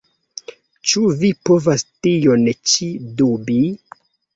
Ĉu 0.91 1.03
vi 1.21 1.31
povas 1.51 1.85
tion 1.93 2.51
ĉi 2.59 2.93
dubi? 3.23 3.65